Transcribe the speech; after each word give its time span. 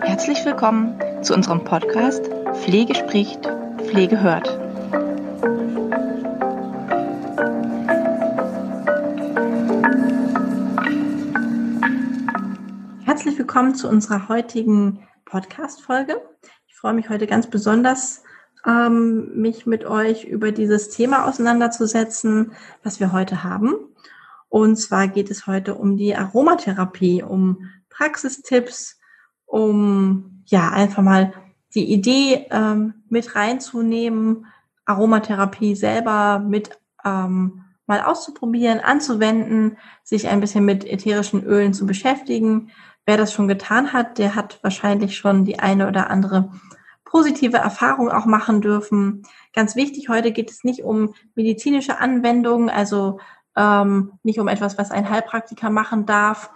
Herzlich 0.00 0.42
willkommen 0.46 0.98
zu 1.22 1.34
unserem 1.34 1.62
Podcast 1.62 2.30
Pflege 2.62 2.94
spricht, 2.94 3.46
Pflege 3.76 4.22
hört. 4.22 4.48
Herzlich 13.04 13.38
willkommen 13.38 13.74
zu 13.74 13.90
unserer 13.90 14.30
heutigen 14.30 15.06
Podcast-Folge. 15.26 16.22
Ich 16.68 16.74
freue 16.74 16.94
mich 16.94 17.10
heute 17.10 17.26
ganz 17.26 17.50
besonders, 17.50 18.22
ähm, 18.66 19.40
mich 19.40 19.66
mit 19.66 19.84
euch 19.84 20.24
über 20.24 20.52
dieses 20.52 20.90
Thema 20.90 21.26
auseinanderzusetzen, 21.26 22.52
was 22.82 23.00
wir 23.00 23.12
heute 23.12 23.42
haben. 23.44 23.74
Und 24.48 24.76
zwar 24.76 25.08
geht 25.08 25.30
es 25.30 25.46
heute 25.46 25.74
um 25.74 25.96
die 25.96 26.14
Aromatherapie, 26.14 27.22
um 27.22 27.70
Praxistipps, 27.88 28.98
um 29.46 30.42
ja 30.46 30.70
einfach 30.70 31.02
mal 31.02 31.32
die 31.74 31.92
Idee 31.92 32.46
ähm, 32.50 32.94
mit 33.08 33.36
reinzunehmen, 33.36 34.46
Aromatherapie 34.84 35.76
selber 35.76 36.40
mit 36.40 36.70
ähm, 37.04 37.64
mal 37.86 38.02
auszuprobieren, 38.02 38.80
anzuwenden, 38.80 39.76
sich 40.02 40.28
ein 40.28 40.40
bisschen 40.40 40.64
mit 40.64 40.84
ätherischen 40.84 41.44
Ölen 41.44 41.72
zu 41.74 41.86
beschäftigen. 41.86 42.70
Wer 43.06 43.16
das 43.16 43.32
schon 43.32 43.48
getan 43.48 43.92
hat, 43.92 44.18
der 44.18 44.34
hat 44.34 44.58
wahrscheinlich 44.62 45.16
schon 45.16 45.44
die 45.44 45.58
eine 45.58 45.88
oder 45.88 46.10
andere 46.10 46.52
positive 47.10 47.56
Erfahrung 47.56 48.10
auch 48.10 48.24
machen 48.24 48.60
dürfen. 48.60 49.24
Ganz 49.52 49.74
wichtig, 49.74 50.08
heute 50.08 50.32
geht 50.32 50.50
es 50.50 50.64
nicht 50.64 50.84
um 50.84 51.14
medizinische 51.34 51.98
Anwendungen, 51.98 52.70
also 52.70 53.18
ähm, 53.56 54.12
nicht 54.22 54.38
um 54.38 54.48
etwas, 54.48 54.78
was 54.78 54.90
ein 54.90 55.10
Heilpraktiker 55.10 55.70
machen 55.70 56.06
darf, 56.06 56.50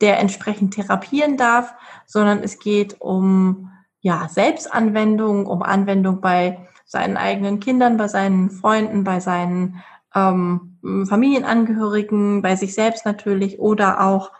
der 0.00 0.18
entsprechend 0.18 0.74
therapieren 0.74 1.36
darf, 1.36 1.74
sondern 2.06 2.42
es 2.42 2.58
geht 2.58 3.00
um 3.00 3.70
ja, 4.00 4.28
Selbstanwendung, 4.28 5.46
um 5.46 5.62
Anwendung 5.62 6.20
bei 6.20 6.66
seinen 6.86 7.16
eigenen 7.16 7.60
Kindern, 7.60 7.96
bei 7.96 8.08
seinen 8.08 8.50
Freunden, 8.50 9.04
bei 9.04 9.20
seinen 9.20 9.80
ähm, 10.14 10.78
Familienangehörigen, 11.08 12.42
bei 12.42 12.56
sich 12.56 12.74
selbst 12.74 13.04
natürlich 13.04 13.60
oder 13.60 14.00
auch 14.00 14.32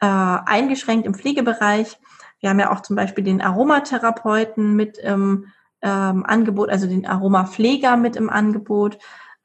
äh, 0.00 0.06
eingeschränkt 0.06 1.06
im 1.06 1.14
Pflegebereich. 1.14 1.98
Wir 2.40 2.50
haben 2.50 2.60
ja 2.60 2.72
auch 2.72 2.80
zum 2.80 2.96
Beispiel 2.96 3.24
den 3.24 3.40
Aromatherapeuten 3.40 4.74
mit 4.76 4.98
im 4.98 5.46
ähm, 5.82 6.24
Angebot, 6.26 6.70
also 6.70 6.86
den 6.86 7.06
Aromapfleger 7.06 7.96
mit 7.96 8.16
im 8.16 8.30
Angebot. 8.30 8.96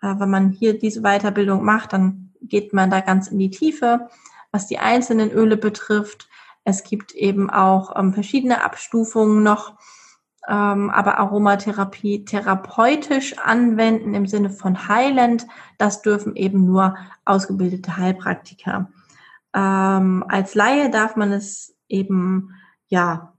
Äh, 0.02 0.16
wenn 0.20 0.30
man 0.30 0.52
hier 0.52 0.78
diese 0.78 1.02
Weiterbildung 1.02 1.64
macht, 1.64 1.94
dann 1.94 2.32
geht 2.42 2.74
man 2.74 2.90
da 2.90 3.00
ganz 3.02 3.28
in 3.28 3.40
die 3.40 3.50
Tiefe, 3.50 4.10
was 4.52 4.68
die 4.68 4.80
einzelnen 4.80 5.32
Öle 5.32 5.58
betrifft. 5.58 6.30
Es 6.64 6.84
gibt 6.84 7.14
eben 7.14 7.50
auch 7.50 7.98
ähm, 7.98 8.14
verschiedene 8.14 8.64
Abstufungen 8.64 9.44
noch, 9.44 9.76
ähm, 10.48 10.90
aber 10.90 11.18
Aromatherapie 11.20 12.26
therapeutisch 12.26 13.38
anwenden 13.38 14.14
im 14.14 14.28
Sinne 14.28 14.50
von 14.50 14.88
heilend, 14.88 15.48
das 15.78 16.02
dürfen 16.02 16.36
eben 16.36 16.66
nur 16.66 16.96
ausgebildete 17.26 17.98
Heilpraktiker. 17.98 18.90
Ähm, 19.56 20.26
als 20.28 20.56
Laie 20.56 20.90
darf 20.90 21.16
man 21.16 21.32
es 21.32 21.76
eben 21.88 22.54
ja 22.94 23.34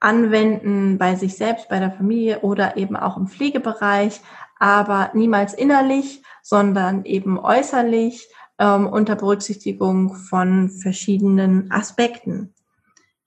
anwenden 0.00 0.98
bei 0.98 1.14
sich 1.14 1.36
selbst, 1.36 1.68
bei 1.68 1.78
der 1.78 1.92
Familie 1.92 2.40
oder 2.40 2.76
eben 2.76 2.96
auch 2.96 3.16
im 3.16 3.28
Pflegebereich, 3.28 4.20
aber 4.58 5.10
niemals 5.12 5.52
innerlich, 5.54 6.22
sondern 6.42 7.04
eben 7.04 7.38
äußerlich 7.38 8.28
ähm, 8.58 8.86
unter 8.86 9.16
Berücksichtigung 9.16 10.14
von 10.14 10.70
verschiedenen 10.70 11.70
Aspekten. 11.70 12.54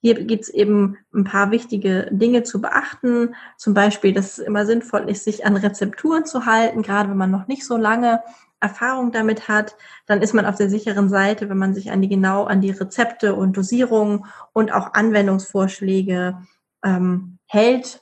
Hier 0.01 0.15
gibt 0.23 0.43
es 0.43 0.49
eben 0.49 0.97
ein 1.13 1.25
paar 1.25 1.51
wichtige 1.51 2.07
Dinge 2.11 2.43
zu 2.43 2.61
beachten. 2.61 3.35
Zum 3.57 3.73
Beispiel, 3.73 4.13
dass 4.13 4.37
es 4.37 4.39
immer 4.39 4.65
sinnvoll 4.65 5.09
ist, 5.09 5.25
sich 5.25 5.45
an 5.45 5.57
Rezepturen 5.57 6.25
zu 6.25 6.45
halten, 6.45 6.81
gerade 6.81 7.09
wenn 7.09 7.17
man 7.17 7.31
noch 7.31 7.47
nicht 7.47 7.65
so 7.65 7.77
lange 7.77 8.21
Erfahrung 8.61 9.11
damit 9.11 9.47
hat, 9.47 9.75
dann 10.05 10.21
ist 10.21 10.33
man 10.33 10.45
auf 10.45 10.55
der 10.55 10.69
sicheren 10.69 11.09
Seite, 11.09 11.49
wenn 11.49 11.57
man 11.57 11.73
sich 11.73 11.91
an 11.91 12.01
die 12.01 12.09
genau 12.09 12.43
an 12.43 12.61
die 12.61 12.71
Rezepte 12.71 13.35
und 13.35 13.55
Dosierungen 13.55 14.25
und 14.53 14.73
auch 14.73 14.93
Anwendungsvorschläge 14.93 16.37
ähm, 16.83 17.37
hält, 17.45 18.01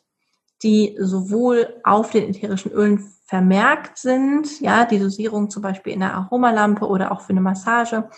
die 0.64 0.98
sowohl 1.00 1.80
auf 1.84 2.12
den 2.12 2.30
ätherischen 2.30 2.72
Ölen 2.72 3.14
vermerkt 3.26 3.98
sind, 3.98 4.60
ja, 4.62 4.86
die 4.86 5.00
Dosierung 5.00 5.50
zum 5.50 5.62
Beispiel 5.62 5.94
in 5.94 6.00
der 6.00 6.16
Aromalampe 6.16 6.88
oder 6.88 7.12
auch 7.12 7.22
für 7.22 7.32
eine 7.32 7.42
Massage, 7.42 8.10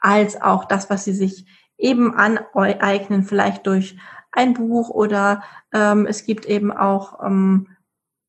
als 0.00 0.40
auch 0.40 0.64
das, 0.64 0.90
was 0.90 1.04
sie 1.04 1.12
sich 1.12 1.46
eben 1.78 2.14
aneignen, 2.14 3.22
vielleicht 3.22 3.66
durch 3.66 3.96
ein 4.32 4.54
Buch 4.54 4.90
oder 4.90 5.42
ähm, 5.72 6.06
es 6.06 6.24
gibt 6.24 6.46
eben 6.46 6.72
auch 6.72 7.22
ähm, 7.24 7.68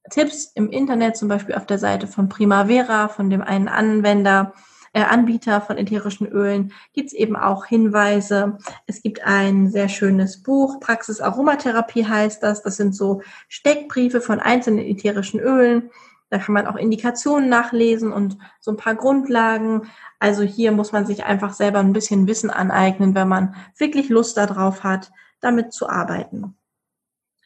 Tipps 0.09 0.51
im 0.56 0.69
Internet, 0.69 1.18
zum 1.18 1.28
Beispiel 1.28 1.56
auf 1.56 1.66
der 1.66 1.79
Seite 1.79 2.07
von 2.07 2.29
Primavera, 2.29 3.07
von 3.07 3.29
dem 3.29 3.41
einen 3.41 3.68
Anwender, 3.68 4.53
äh, 4.94 5.03
Anbieter 5.03 5.62
von 5.62 5.78
ätherischen 5.78 6.28
Ölen, 6.28 6.73
gibt 6.94 7.07
es 7.07 7.13
eben 7.13 7.35
auch 7.35 7.66
Hinweise. 7.66 8.57
Es 8.88 9.01
gibt 9.01 9.23
ein 9.23 9.69
sehr 9.69 9.90
schönes 9.90 10.41
Buch, 10.41 10.79
Praxis 10.79 11.22
Aromatherapie 11.22 12.06
heißt 12.06 12.41
das. 12.41 12.63
Das 12.63 12.78
sind 12.78 12.95
so 12.95 13.22
Steckbriefe 13.47 14.22
von 14.22 14.40
einzelnen 14.40 14.85
ätherischen 14.85 15.40
Ölen. 15.40 15.91
Da 16.29 16.39
kann 16.39 16.53
man 16.53 16.68
auch 16.68 16.75
Indikationen 16.75 17.47
nachlesen 17.47 18.12
und 18.12 18.38
so 18.59 18.72
ein 18.72 18.78
paar 18.78 18.95
Grundlagen. 18.95 19.84
Also 20.19 20.44
hier 20.44 20.72
muss 20.72 20.91
man 20.91 21.06
sich 21.06 21.24
einfach 21.24 21.53
selber 21.53 21.79
ein 21.79 21.94
bisschen 21.94 22.28
Wissen 22.28 22.50
aneignen, 22.50 23.16
wenn 23.16 23.28
man 23.28 23.56
wirklich 23.78 24.09
Lust 24.09 24.35
darauf 24.35 24.84
hat, 24.84 25.12
damit 25.39 25.74
zu 25.74 25.88
arbeiten. 25.88 26.56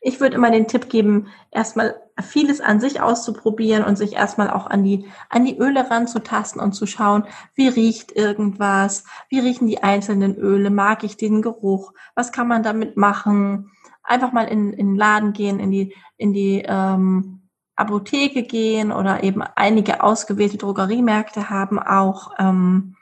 Ich 0.04 0.20
würde 0.20 0.36
immer 0.36 0.50
den 0.50 0.68
Tipp 0.68 0.90
geben, 0.90 1.28
erstmal 1.52 1.96
vieles 2.22 2.60
an 2.60 2.80
sich 2.80 3.02
auszuprobieren 3.02 3.84
und 3.84 3.98
sich 3.98 4.14
erstmal 4.14 4.50
auch 4.50 4.66
an 4.66 4.84
die, 4.84 5.06
an 5.30 5.46
die 5.46 5.58
Öle 5.58 5.90
ranzutasten 5.90 6.60
und 6.60 6.74
zu 6.74 6.88
schauen, 6.88 7.26
wie 7.54 7.68
riecht 7.68 8.12
irgendwas, 8.12 9.04
wie 9.30 9.40
riechen 9.40 9.68
die 9.68 9.84
einzelnen 9.84 10.36
Öle, 10.36 10.72
mag 10.72 11.04
ich 11.04 11.18
den 11.18 11.44
Geruch, 11.44 11.94
was 12.16 12.32
kann 12.32 12.48
man 12.48 12.64
damit 12.64 12.98
machen. 12.98 13.72
Einfach 14.04 14.32
mal 14.32 14.46
in, 14.48 14.74
in 14.74 14.88
den 14.88 14.96
Laden 14.96 15.34
gehen, 15.34 15.60
in 15.60 15.70
die, 15.70 15.94
in 16.18 16.34
die 16.34 16.64
ähm, 16.68 17.42
Apotheke 17.76 18.44
gehen 18.44 18.92
oder 18.92 19.24
eben 19.24 19.42
einige 19.42 20.04
ausgewählte 20.04 20.58
Drogeriemärkte 20.58 21.50
haben 21.50 21.78
auch 21.80 22.32
ähm, 22.40 22.96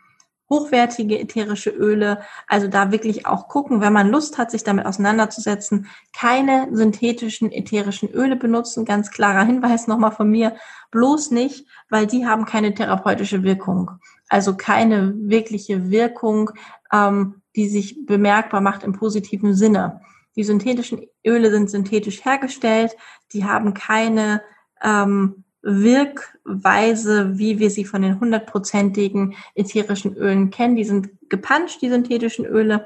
hochwertige 0.50 1.20
ätherische 1.20 1.70
Öle. 1.70 2.22
Also 2.48 2.68
da 2.68 2.92
wirklich 2.92 3.26
auch 3.26 3.48
gucken, 3.48 3.82
wenn 3.82 3.94
man 3.94 4.10
Lust 4.10 4.38
hat, 4.38 4.52
sich 4.52 4.64
damit 4.64 4.86
auseinanderzusetzen, 4.86 5.88
keine 6.12 6.68
synthetischen 6.72 7.52
ätherischen 7.52 8.10
Öle 8.10 8.36
benutzen. 8.36 8.86
Ganz 8.86 9.12
klarer 9.12 9.46
Hinweis 9.46 9.88
nochmal 9.88 10.12
von 10.12 10.30
mir. 10.30 10.56
Bloß 10.92 11.32
nicht, 11.32 11.68
weil 11.90 12.08
die 12.08 12.26
haben 12.26 12.46
keine 12.46 12.74
therapeutische 12.74 13.44
Wirkung. 13.44 13.92
Also 14.28 14.56
keine 14.56 15.14
wirkliche 15.16 15.90
Wirkung, 15.92 16.52
ähm, 16.92 17.42
die 17.56 17.70
sich 17.70 18.06
bemerkbar 18.06 18.62
macht 18.62 18.84
im 18.84 18.94
positiven 18.94 19.54
Sinne. 19.54 20.02
Die 20.36 20.44
synthetischen 20.44 21.02
Öle 21.26 21.52
sind 21.52 21.70
synthetisch 21.70 22.24
hergestellt. 22.24 22.96
Die 23.34 23.46
haben 23.46 23.74
keine 23.74 24.42
ähm, 24.82 25.44
Wirkweise, 25.62 27.38
wie 27.38 27.60
wir 27.60 27.70
sie 27.70 27.86
von 27.86 28.02
den 28.02 28.20
hundertprozentigen 28.20 29.36
ätherischen 29.56 30.16
Ölen 30.16 30.52
kennen. 30.52 30.76
Die 30.76 30.86
sind 30.86 31.10
gepanscht, 31.30 31.82
die 31.82 31.90
synthetischen 31.90 32.46
Öle. 32.46 32.86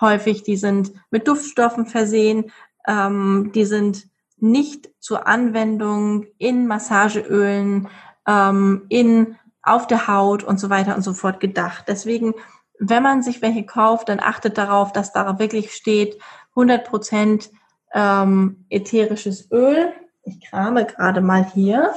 Häufig, 0.00 0.42
die 0.42 0.56
sind 0.56 0.92
mit 1.10 1.26
Duftstoffen 1.26 1.86
versehen. 1.86 2.52
Ähm, 2.86 3.50
die 3.54 3.64
sind 3.64 4.06
nicht 4.38 4.90
zur 5.00 5.26
Anwendung 5.26 6.26
in 6.38 6.66
Massageölen, 6.66 7.88
ähm, 8.28 8.86
in, 8.88 9.36
auf 9.62 9.86
der 9.86 10.06
Haut 10.06 10.44
und 10.44 10.60
so 10.60 10.70
weiter 10.70 10.94
und 10.94 11.02
so 11.02 11.14
fort 11.14 11.40
gedacht. 11.40 11.86
Deswegen, 11.88 12.34
wenn 12.78 13.02
man 13.02 13.22
sich 13.22 13.42
welche 13.42 13.64
kauft, 13.64 14.08
dann 14.08 14.20
achtet 14.20 14.58
darauf, 14.58 14.92
dass 14.92 15.12
da 15.12 15.38
wirklich 15.38 15.72
steht 15.72 16.18
100 16.50 16.84
Prozent 16.84 17.50
ähm, 17.92 18.66
ätherisches 18.70 19.50
Öl 19.50 19.92
ich 20.24 20.40
krame 20.48 20.86
gerade 20.86 21.20
mal 21.20 21.44
hier. 21.44 21.94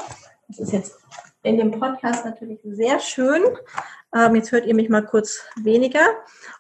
Das 0.48 0.60
ist 0.60 0.72
jetzt 0.72 1.00
in 1.44 1.58
dem 1.58 1.72
Podcast 1.72 2.26
natürlich 2.26 2.60
sehr 2.64 3.00
schön. 3.00 3.42
Ähm, 4.14 4.36
jetzt 4.36 4.52
hört 4.52 4.66
ihr 4.66 4.76
mich 4.76 4.90
mal 4.90 5.06
kurz 5.06 5.42
weniger. 5.56 6.06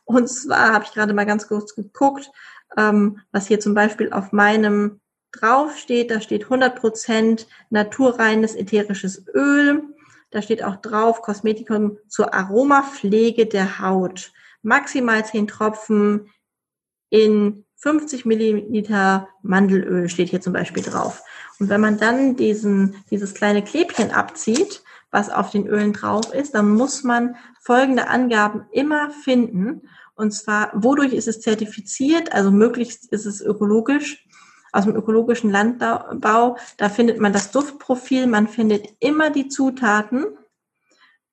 Und 0.05 0.27
zwar 0.27 0.73
habe 0.73 0.85
ich 0.85 0.93
gerade 0.93 1.13
mal 1.13 1.25
ganz 1.25 1.47
kurz 1.47 1.75
geguckt, 1.75 2.31
ähm, 2.77 3.19
was 3.31 3.47
hier 3.47 3.59
zum 3.59 3.73
Beispiel 3.73 4.11
auf 4.11 4.31
meinem 4.31 4.99
drauf 5.31 5.77
steht. 5.77 6.11
Da 6.11 6.21
steht 6.21 6.45
100% 6.45 7.47
naturreines 7.69 8.55
ätherisches 8.55 9.25
Öl. 9.33 9.83
Da 10.31 10.41
steht 10.41 10.63
auch 10.63 10.77
drauf 10.77 11.21
Kosmetikum 11.21 11.97
zur 12.07 12.33
Aromapflege 12.33 13.45
der 13.45 13.79
Haut. 13.79 14.31
Maximal 14.61 15.25
10 15.25 15.47
Tropfen 15.47 16.29
in 17.09 17.65
50 17.77 18.25
Milliliter 18.25 19.29
Mandelöl 19.41 20.09
steht 20.09 20.29
hier 20.29 20.41
zum 20.41 20.53
Beispiel 20.53 20.83
drauf. 20.83 21.23
Und 21.59 21.69
wenn 21.69 21.81
man 21.81 21.98
dann 21.98 22.36
diesen, 22.36 23.04
dieses 23.09 23.33
kleine 23.33 23.63
Klebchen 23.63 24.12
abzieht, 24.12 24.83
was 25.12 25.30
auf 25.30 25.51
den 25.51 25.68
Ölen 25.68 25.94
drauf 25.94 26.33
ist, 26.33 26.54
dann 26.54 26.69
muss 26.74 27.04
man 27.04 27.36
folgende 27.62 28.07
Angaben 28.07 28.65
immer 28.71 29.09
finden. 29.09 29.88
Und 30.15 30.31
zwar, 30.31 30.71
wodurch 30.74 31.13
ist 31.13 31.27
es 31.27 31.42
zertifiziert? 31.42 32.33
Also 32.33 32.51
möglichst 32.51 33.12
ist 33.12 33.25
es 33.25 33.42
ökologisch, 33.42 34.27
aus 34.71 34.86
dem 34.86 34.95
ökologischen 34.95 35.50
Landbau. 35.50 36.57
Da 36.77 36.89
findet 36.89 37.19
man 37.19 37.33
das 37.33 37.51
Duftprofil, 37.51 38.27
man 38.27 38.48
findet 38.48 38.88
immer 39.00 39.30
die 39.30 39.48
Zutaten 39.48 40.25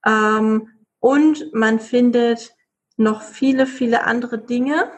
ähm, 0.07 0.69
und 1.01 1.53
man 1.53 1.81
findet 1.81 2.55
noch 2.97 3.23
viele, 3.23 3.67
viele 3.67 4.05
andere 4.05 4.39
Dinge, 4.39 4.91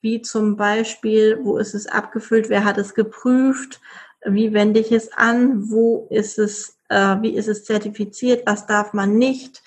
wie 0.00 0.22
zum 0.22 0.56
Beispiel, 0.56 1.40
wo 1.42 1.58
ist 1.58 1.74
es 1.74 1.86
abgefüllt, 1.86 2.48
wer 2.48 2.64
hat 2.64 2.78
es 2.78 2.94
geprüft, 2.94 3.80
wie 4.24 4.52
wende 4.52 4.80
ich 4.80 4.92
es 4.92 5.12
an, 5.12 5.70
wo 5.70 6.06
ist 6.10 6.38
es, 6.38 6.78
äh, 6.88 7.16
wie 7.20 7.34
ist 7.34 7.48
es 7.48 7.64
zertifiziert, 7.64 8.42
was 8.46 8.66
darf 8.66 8.92
man 8.92 9.16
nicht. 9.16 9.62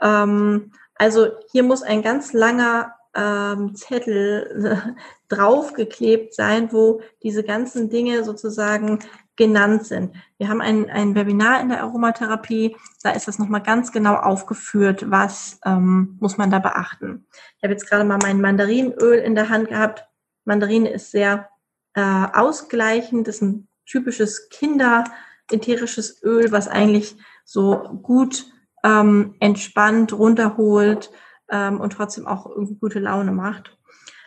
Ähm, 0.00 0.72
also 0.96 1.28
hier 1.50 1.62
muss 1.62 1.82
ein 1.82 2.02
ganz 2.02 2.32
langer 2.32 2.94
ähm, 3.14 3.74
Zettel 3.74 4.94
draufgeklebt 5.28 6.34
sein, 6.34 6.72
wo 6.72 7.00
diese 7.22 7.44
ganzen 7.44 7.90
Dinge 7.90 8.24
sozusagen 8.24 9.00
genannt 9.36 9.86
sind. 9.86 10.14
Wir 10.38 10.48
haben 10.48 10.60
ein, 10.60 10.88
ein 10.90 11.14
Webinar 11.14 11.60
in 11.60 11.68
der 11.68 11.82
Aromatherapie, 11.82 12.76
da 13.02 13.10
ist 13.10 13.26
das 13.26 13.38
nochmal 13.38 13.62
ganz 13.62 13.90
genau 13.90 14.14
aufgeführt, 14.14 15.10
was 15.10 15.58
ähm, 15.64 16.16
muss 16.20 16.36
man 16.36 16.50
da 16.50 16.60
beachten. 16.60 17.26
Ich 17.56 17.64
habe 17.64 17.72
jetzt 17.72 17.88
gerade 17.88 18.04
mal 18.04 18.18
mein 18.22 18.40
Mandarinöl 18.40 19.18
in 19.18 19.34
der 19.34 19.48
Hand 19.48 19.68
gehabt. 19.68 20.06
Mandarine 20.44 20.90
ist 20.90 21.10
sehr 21.10 21.48
äh, 21.94 22.26
ausgleichend, 22.32 23.26
ist 23.26 23.42
ein 23.42 23.66
typisches 23.86 24.48
Kinder-ätherisches 24.48 26.22
Öl, 26.22 26.52
was 26.52 26.68
eigentlich 26.68 27.16
so 27.44 28.00
gut 28.02 28.46
ähm, 28.82 29.34
entspannt, 29.40 30.12
runterholt 30.12 31.10
ähm, 31.50 31.80
und 31.80 31.92
trotzdem 31.92 32.26
auch 32.26 32.46
irgendwie 32.46 32.76
gute 32.76 32.98
Laune 33.00 33.32
macht. 33.32 33.76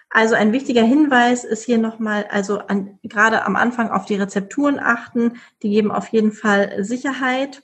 Also 0.10 0.36
ein 0.36 0.54
wichtiger 0.54 0.84
Hinweis 0.84 1.44
ist 1.44 1.64
hier 1.64 1.78
nochmal, 1.78 2.26
also 2.30 2.60
an, 2.60 2.98
gerade 3.04 3.46
am 3.46 3.56
Anfang 3.56 3.92
auf 3.92 4.06
die 4.06 4.16
Rezepturen 4.16 4.80
achten. 4.80 5.34
Die 5.62 5.70
geben 5.70 5.92
auf 5.92 6.08
jeden 6.08 6.32
Fall 6.32 6.84
Sicherheit. 6.84 7.64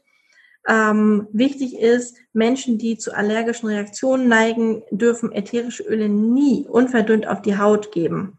Ähm, 0.67 1.27
wichtig 1.31 1.77
ist, 1.77 2.17
Menschen, 2.31 2.77
die 2.77 2.97
zu 2.97 3.13
allergischen 3.15 3.69
Reaktionen 3.69 4.27
neigen, 4.27 4.83
dürfen 4.91 5.31
ätherische 5.31 5.83
Öle 5.83 6.09
nie 6.09 6.65
unverdünnt 6.67 7.27
auf 7.27 7.41
die 7.41 7.57
Haut 7.57 7.91
geben. 7.91 8.37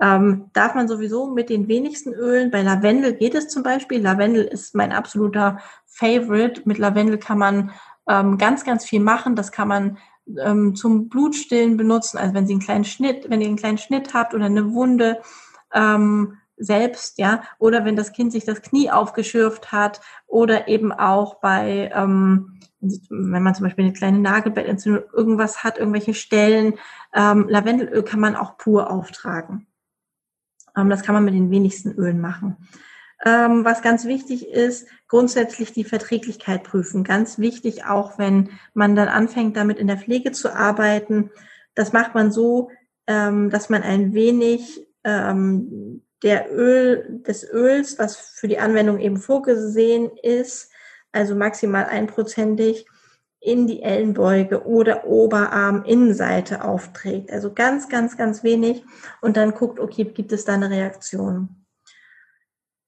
Ähm, 0.00 0.50
darf 0.54 0.74
man 0.74 0.88
sowieso 0.88 1.30
mit 1.30 1.50
den 1.50 1.68
wenigsten 1.68 2.14
Ölen. 2.14 2.50
Bei 2.50 2.62
Lavendel 2.62 3.14
geht 3.14 3.34
es 3.34 3.48
zum 3.48 3.62
Beispiel. 3.62 4.00
Lavendel 4.00 4.44
ist 4.44 4.74
mein 4.74 4.92
absoluter 4.92 5.58
Favorite. 5.86 6.62
Mit 6.64 6.78
Lavendel 6.78 7.18
kann 7.18 7.38
man 7.38 7.70
ähm, 8.08 8.38
ganz, 8.38 8.64
ganz 8.64 8.84
viel 8.84 9.00
machen. 9.00 9.36
Das 9.36 9.52
kann 9.52 9.68
man 9.68 9.98
ähm, 10.42 10.74
zum 10.74 11.08
Blutstillen 11.08 11.76
benutzen. 11.76 12.18
Also 12.18 12.34
wenn 12.34 12.46
Sie 12.46 12.54
einen 12.54 12.62
kleinen 12.62 12.84
Schnitt, 12.84 13.28
wenn 13.28 13.40
ihr 13.40 13.48
einen 13.48 13.56
kleinen 13.56 13.78
Schnitt 13.78 14.14
habt 14.14 14.34
oder 14.34 14.46
eine 14.46 14.72
Wunde 14.72 15.20
ähm, 15.74 16.38
selbst, 16.56 17.18
ja, 17.18 17.42
oder 17.58 17.84
wenn 17.84 17.96
das 17.96 18.12
Kind 18.12 18.32
sich 18.32 18.44
das 18.44 18.62
Knie 18.62 18.90
aufgeschürft 18.90 19.72
hat 19.72 20.00
oder 20.26 20.68
eben 20.68 20.92
auch 20.92 21.36
bei, 21.36 21.90
ähm, 21.94 22.60
wenn 22.80 23.42
man 23.42 23.54
zum 23.54 23.64
Beispiel 23.64 23.84
eine 23.84 23.94
kleine 23.94 24.18
Nagelbettentzündung 24.18 25.04
irgendwas 25.12 25.64
hat, 25.64 25.78
irgendwelche 25.78 26.14
Stellen, 26.14 26.74
ähm, 27.14 27.46
Lavendelöl 27.48 28.02
kann 28.02 28.20
man 28.20 28.36
auch 28.36 28.56
pur 28.58 28.90
auftragen. 28.90 29.66
Ähm, 30.76 30.90
das 30.90 31.02
kann 31.02 31.14
man 31.14 31.24
mit 31.24 31.34
den 31.34 31.50
wenigsten 31.50 31.92
Ölen 31.92 32.20
machen. 32.20 32.56
Ähm, 33.24 33.64
was 33.64 33.82
ganz 33.82 34.06
wichtig 34.06 34.48
ist, 34.48 34.86
grundsätzlich 35.08 35.72
die 35.72 35.84
Verträglichkeit 35.84 36.62
prüfen. 36.64 37.04
Ganz 37.04 37.38
wichtig, 37.38 37.84
auch 37.84 38.18
wenn 38.18 38.50
man 38.72 38.96
dann 38.96 39.08
anfängt, 39.08 39.56
damit 39.56 39.78
in 39.78 39.86
der 39.86 39.98
Pflege 39.98 40.32
zu 40.32 40.54
arbeiten. 40.54 41.30
Das 41.74 41.92
macht 41.92 42.14
man 42.14 42.32
so, 42.32 42.70
ähm, 43.06 43.50
dass 43.50 43.68
man 43.68 43.82
ein 43.82 44.14
wenig 44.14 44.86
ähm, 45.04 46.02
der 46.22 46.52
Öl, 46.52 47.22
des 47.26 47.50
Öls, 47.50 47.98
was 47.98 48.16
für 48.16 48.48
die 48.48 48.58
Anwendung 48.58 48.98
eben 48.98 49.16
vorgesehen 49.16 50.10
ist, 50.22 50.70
also 51.12 51.34
maximal 51.34 51.86
einprozentig, 51.86 52.86
in 53.40 53.66
die 53.66 53.82
Ellenbeuge 53.82 54.66
oder 54.66 55.06
Oberarm-Innenseite 55.06 56.62
aufträgt. 56.62 57.32
Also 57.32 57.52
ganz, 57.52 57.88
ganz, 57.88 58.16
ganz 58.16 58.44
wenig. 58.44 58.84
Und 59.22 59.36
dann 59.36 59.54
guckt, 59.54 59.80
okay, 59.80 60.04
gibt 60.04 60.32
es 60.32 60.44
da 60.44 60.54
eine 60.54 60.70
Reaktion? 60.70 61.48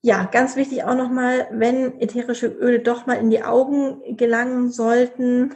Ja, 0.02 0.25
ganz 0.25 0.56
wichtig 0.56 0.84
auch 0.84 0.96
nochmal, 0.96 1.46
wenn 1.52 2.00
ätherische 2.00 2.49
Öle 2.49 2.81
doch 2.81 3.06
mal 3.06 3.14
in 3.14 3.31
die 3.31 3.44
Augen 3.44 4.16
gelangen 4.16 4.70
sollten, 4.70 5.54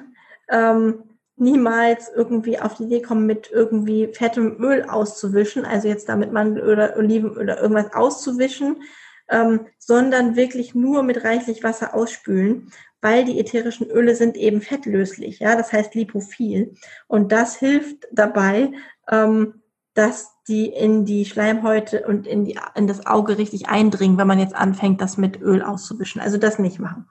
ähm, 0.48 1.02
niemals 1.36 2.10
irgendwie 2.14 2.58
auf 2.58 2.74
die 2.74 2.84
Idee 2.84 3.02
kommen, 3.02 3.26
mit 3.26 3.50
irgendwie 3.50 4.08
fettem 4.14 4.56
Öl 4.62 4.84
auszuwischen, 4.88 5.64
also 5.64 5.88
jetzt 5.88 6.08
damit 6.08 6.32
Mandel 6.32 6.66
oder 6.66 6.96
Olivenöl 6.96 7.38
oder 7.38 7.60
irgendwas 7.60 7.92
auszuwischen, 7.92 8.82
ähm, 9.28 9.66
sondern 9.78 10.36
wirklich 10.36 10.74
nur 10.74 11.02
mit 11.02 11.24
reichlich 11.24 11.62
Wasser 11.62 11.94
ausspülen, 11.94 12.72
weil 13.06 13.24
die 13.24 13.38
ätherischen 13.38 13.88
Öle 13.88 14.16
sind 14.16 14.36
eben 14.36 14.60
fettlöslich, 14.60 15.38
ja, 15.38 15.54
das 15.54 15.72
heißt 15.72 15.94
lipophil. 15.94 16.74
Und 17.06 17.30
das 17.30 17.54
hilft 17.54 18.08
dabei, 18.10 18.72
ähm, 19.08 19.62
dass 19.94 20.32
die 20.48 20.66
in 20.66 21.04
die 21.04 21.24
Schleimhäute 21.24 22.04
und 22.04 22.26
in, 22.26 22.44
die, 22.44 22.58
in 22.74 22.88
das 22.88 23.06
Auge 23.06 23.38
richtig 23.38 23.68
eindringen, 23.68 24.18
wenn 24.18 24.26
man 24.26 24.40
jetzt 24.40 24.56
anfängt, 24.56 25.00
das 25.00 25.18
mit 25.18 25.40
Öl 25.40 25.62
auszuwischen. 25.62 26.20
Also 26.20 26.36
das 26.36 26.58
nicht 26.58 26.80
machen. 26.80 27.08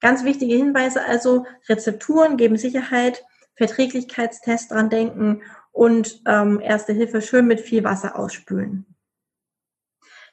Ganz 0.00 0.24
wichtige 0.24 0.56
Hinweise 0.56 1.04
also, 1.04 1.46
Rezepturen 1.68 2.36
geben 2.36 2.56
Sicherheit, 2.56 3.24
Verträglichkeitstest 3.54 4.72
dran 4.72 4.90
denken 4.90 5.42
und 5.70 6.22
ähm, 6.26 6.58
Erste 6.60 6.92
Hilfe 6.92 7.22
schön 7.22 7.46
mit 7.46 7.60
viel 7.60 7.84
Wasser 7.84 8.18
ausspülen. 8.18 8.84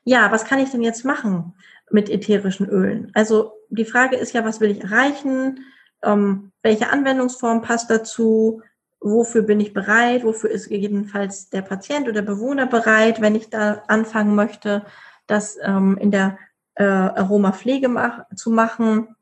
Ja, 0.06 0.31
was 0.31 0.45
kann 0.45 0.57
ich 0.57 0.71
denn 0.71 0.81
jetzt 0.81 1.06
machen 1.06 1.54
mit 1.92 2.09
ätherischen 2.09 2.68
Ölen? 2.68 3.12
Also 3.13 3.54
die 3.75 3.85
Frage 3.85 4.15
ist 4.15 4.33
ja, 4.33 4.45
was 4.45 4.61
will 4.61 4.71
ich 4.71 4.83
erreichen? 4.83 5.65
Ähm, 6.03 6.51
welche 6.61 6.89
Anwendungsform 6.89 7.61
passt 7.61 7.89
dazu? 7.89 8.61
wofür 9.03 9.41
bin 9.41 9.59
ich 9.59 9.73
bereit, 9.73 10.23
wofür 10.23 10.49
ist 10.49 10.69
gegebenenfalls 10.69 11.49
der 11.49 11.61
Patient 11.61 12.07
oder 12.07 12.21
Bewohner 12.21 12.65
bereit, 12.65 13.21
wenn 13.21 13.35
ich 13.35 13.49
da 13.49 13.83
anfangen 13.87 14.33
möchte, 14.33 14.85
das 15.27 15.57
ähm, 15.61 15.97
in 15.99 16.09
der 16.09 16.37
äh, 16.75 16.83
Aromapflege 16.83 17.89
mach, 17.89 18.23
zu 18.35 18.49
machen. 18.49 19.15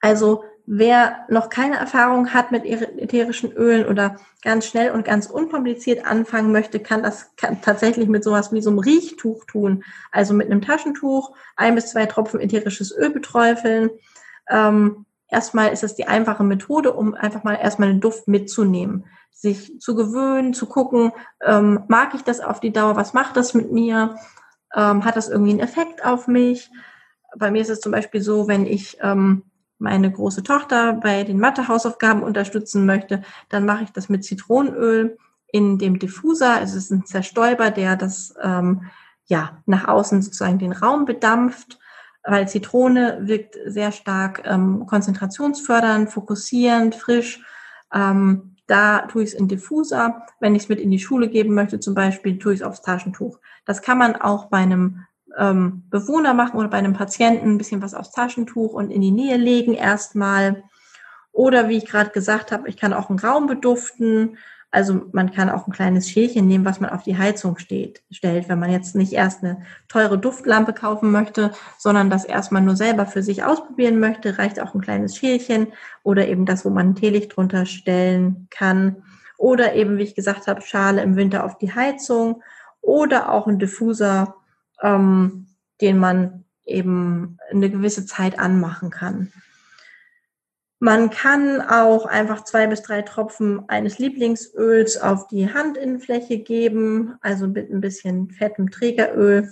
Also 0.00 0.44
wer 0.72 1.26
noch 1.28 1.48
keine 1.48 1.78
Erfahrung 1.78 2.32
hat 2.32 2.52
mit 2.52 2.64
ätherischen 2.64 3.50
Ölen 3.50 3.86
oder 3.86 4.18
ganz 4.40 4.66
schnell 4.66 4.92
und 4.92 5.04
ganz 5.04 5.26
unkompliziert 5.26 6.06
anfangen 6.06 6.52
möchte, 6.52 6.78
kann 6.78 7.02
das 7.02 7.34
kann 7.34 7.60
tatsächlich 7.60 8.08
mit 8.08 8.22
sowas 8.22 8.52
wie 8.52 8.62
so 8.62 8.70
einem 8.70 8.78
Riechtuch 8.78 9.44
tun. 9.46 9.82
Also 10.12 10.32
mit 10.32 10.48
einem 10.48 10.62
Taschentuch 10.62 11.34
ein 11.56 11.74
bis 11.74 11.90
zwei 11.90 12.06
Tropfen 12.06 12.38
ätherisches 12.38 12.96
Öl 12.96 13.10
beträufeln. 13.10 13.90
Ähm, 14.48 15.06
erstmal 15.26 15.72
ist 15.72 15.82
es 15.82 15.96
die 15.96 16.06
einfache 16.06 16.44
Methode, 16.44 16.92
um 16.92 17.14
einfach 17.14 17.42
mal 17.42 17.54
erstmal 17.54 17.88
den 17.88 18.00
Duft 18.00 18.28
mitzunehmen, 18.28 19.06
sich 19.32 19.80
zu 19.80 19.96
gewöhnen, 19.96 20.54
zu 20.54 20.66
gucken, 20.66 21.10
ähm, 21.44 21.82
mag 21.88 22.14
ich 22.14 22.22
das 22.22 22.38
auf 22.38 22.60
die 22.60 22.72
Dauer, 22.72 22.94
was 22.94 23.12
macht 23.12 23.36
das 23.36 23.54
mit 23.54 23.72
mir, 23.72 24.14
ähm, 24.76 25.04
hat 25.04 25.16
das 25.16 25.28
irgendwie 25.28 25.50
einen 25.50 25.60
Effekt 25.60 26.04
auf 26.04 26.28
mich. 26.28 26.70
Bei 27.36 27.50
mir 27.50 27.60
ist 27.60 27.70
es 27.70 27.80
zum 27.80 27.90
Beispiel 27.90 28.20
so, 28.20 28.46
wenn 28.46 28.66
ich 28.66 28.98
ähm, 29.02 29.49
meine 29.80 30.10
große 30.10 30.42
Tochter 30.42 30.94
bei 30.94 31.24
den 31.24 31.40
Mathehausaufgaben 31.40 32.22
unterstützen 32.22 32.86
möchte, 32.86 33.22
dann 33.48 33.64
mache 33.64 33.84
ich 33.84 33.90
das 33.90 34.08
mit 34.08 34.24
Zitronenöl 34.24 35.18
in 35.48 35.78
dem 35.78 35.98
Diffuser. 35.98 36.60
Es 36.62 36.74
ist 36.74 36.90
ein 36.90 37.06
Zerstäuber, 37.06 37.70
der 37.70 37.96
das 37.96 38.34
ähm, 38.42 38.82
ja 39.26 39.62
nach 39.66 39.88
außen 39.88 40.22
sozusagen 40.22 40.58
den 40.58 40.72
Raum 40.72 41.04
bedampft 41.04 41.78
weil 42.22 42.48
Zitrone 42.48 43.18
wirkt 43.22 43.56
sehr 43.66 43.92
stark 43.92 44.42
ähm, 44.44 44.86
konzentrationsfördernd, 44.86 46.10
fokussierend, 46.10 46.94
frisch. 46.94 47.42
Ähm, 47.92 48.56
da 48.66 49.06
tue 49.06 49.22
ich 49.22 49.30
es 49.30 49.34
in 49.34 49.48
Diffuser. 49.48 50.26
Wenn 50.38 50.54
ich 50.54 50.64
es 50.64 50.68
mit 50.68 50.80
in 50.80 50.90
die 50.90 50.98
Schule 50.98 51.28
geben 51.28 51.54
möchte, 51.54 51.80
zum 51.80 51.94
Beispiel, 51.94 52.38
tue 52.38 52.54
ich 52.54 52.60
es 52.60 52.66
aufs 52.66 52.82
Taschentuch. 52.82 53.38
Das 53.64 53.82
kann 53.82 53.98
man 53.98 54.16
auch 54.16 54.46
bei 54.46 54.58
einem 54.58 55.06
ähm, 55.38 55.84
Bewohner 55.90 56.34
machen 56.34 56.58
oder 56.58 56.68
bei 56.68 56.78
einem 56.78 56.94
Patienten 56.94 57.52
ein 57.52 57.58
bisschen 57.58 57.82
was 57.82 57.94
aufs 57.94 58.12
Taschentuch 58.12 58.72
und 58.72 58.90
in 58.90 59.00
die 59.00 59.10
Nähe 59.10 59.36
legen 59.36 59.74
erstmal. 59.74 60.64
Oder 61.32 61.68
wie 61.68 61.76
ich 61.76 61.86
gerade 61.86 62.10
gesagt 62.10 62.52
habe, 62.52 62.68
ich 62.68 62.76
kann 62.76 62.92
auch 62.92 63.08
einen 63.08 63.18
Raum 63.18 63.46
beduften. 63.46 64.36
Also 64.72 65.02
man 65.12 65.32
kann 65.32 65.50
auch 65.50 65.66
ein 65.66 65.72
kleines 65.72 66.08
Schälchen 66.08 66.46
nehmen, 66.46 66.64
was 66.64 66.80
man 66.80 66.90
auf 66.90 67.02
die 67.02 67.18
Heizung 67.18 67.58
steht, 67.58 68.02
stellt, 68.10 68.48
wenn 68.48 68.60
man 68.60 68.70
jetzt 68.70 68.94
nicht 68.94 69.12
erst 69.12 69.42
eine 69.42 69.62
teure 69.88 70.16
Duftlampe 70.16 70.72
kaufen 70.72 71.10
möchte, 71.10 71.50
sondern 71.76 72.08
das 72.08 72.24
erstmal 72.24 72.62
nur 72.62 72.76
selber 72.76 73.06
für 73.06 73.22
sich 73.22 73.42
ausprobieren 73.42 73.98
möchte, 73.98 74.38
reicht 74.38 74.60
auch 74.60 74.74
ein 74.74 74.80
kleines 74.80 75.16
Schälchen 75.16 75.68
oder 76.04 76.28
eben 76.28 76.46
das, 76.46 76.64
wo 76.64 76.70
man 76.70 76.90
ein 76.90 76.94
Teelicht 76.94 77.36
drunter 77.36 77.66
stellen 77.66 78.46
kann. 78.50 79.02
Oder 79.38 79.74
eben, 79.74 79.96
wie 79.96 80.02
ich 80.02 80.14
gesagt 80.14 80.46
habe, 80.46 80.62
Schale 80.62 81.02
im 81.02 81.16
Winter 81.16 81.44
auf 81.44 81.58
die 81.58 81.74
Heizung 81.74 82.42
oder 82.82 83.32
auch 83.32 83.46
ein 83.46 83.58
Diffuser, 83.58 84.36
ähm, 84.82 85.46
den 85.80 85.98
man 85.98 86.44
eben 86.64 87.38
eine 87.50 87.70
gewisse 87.70 88.06
Zeit 88.06 88.38
anmachen 88.38 88.90
kann. 88.90 89.32
Man 90.78 91.10
kann 91.10 91.60
auch 91.60 92.06
einfach 92.06 92.44
zwei 92.44 92.66
bis 92.66 92.80
drei 92.80 93.02
Tropfen 93.02 93.68
eines 93.68 93.98
Lieblingsöls 93.98 94.96
auf 94.96 95.26
die 95.28 95.52
Handinnenfläche 95.52 96.38
geben, 96.38 97.16
also 97.20 97.48
mit 97.48 97.70
ein 97.70 97.82
bisschen 97.82 98.30
fettem 98.30 98.70
Trägeröl 98.70 99.50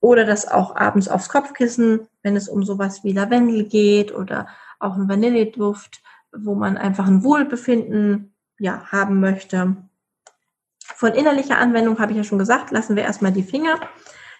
oder 0.00 0.24
das 0.24 0.48
auch 0.48 0.74
abends 0.74 1.08
aufs 1.08 1.28
Kopfkissen, 1.28 2.08
wenn 2.22 2.36
es 2.36 2.48
um 2.48 2.64
sowas 2.64 3.04
wie 3.04 3.12
Lavendel 3.12 3.64
geht 3.64 4.14
oder 4.14 4.48
auch 4.80 4.96
ein 4.96 5.08
Vanilleduft, 5.10 6.02
wo 6.34 6.54
man 6.54 6.78
einfach 6.78 7.06
ein 7.06 7.22
Wohlbefinden 7.22 8.34
ja, 8.58 8.86
haben 8.90 9.20
möchte. 9.20 9.76
Von 10.96 11.12
innerlicher 11.12 11.58
Anwendung 11.58 11.98
habe 11.98 12.12
ich 12.12 12.18
ja 12.18 12.24
schon 12.24 12.38
gesagt, 12.38 12.70
lassen 12.70 12.96
wir 12.96 13.02
erstmal 13.02 13.32
die 13.32 13.42
Finger. 13.42 13.78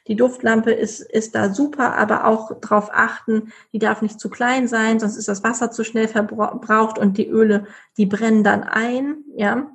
Die 0.08 0.16
Duftlampe 0.16 0.72
ist, 0.72 1.00
ist 1.00 1.34
da 1.34 1.52
super, 1.52 1.96
aber 1.96 2.26
auch 2.26 2.60
darauf 2.60 2.90
achten, 2.92 3.52
die 3.72 3.78
darf 3.78 4.02
nicht 4.02 4.18
zu 4.18 4.30
klein 4.30 4.66
sein, 4.66 4.98
sonst 4.98 5.16
ist 5.16 5.28
das 5.28 5.44
Wasser 5.44 5.70
zu 5.70 5.84
schnell 5.84 6.08
verbraucht 6.08 6.98
und 6.98 7.18
die 7.18 7.28
Öle, 7.28 7.66
die 7.96 8.06
brennen 8.06 8.42
dann 8.42 8.64
ein. 8.64 9.24
Ja. 9.36 9.70